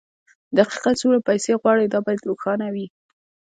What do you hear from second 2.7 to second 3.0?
وي.